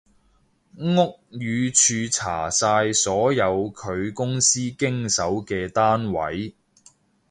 [0.77, 6.55] 屋宇署查晒所有佢公司經手嘅單位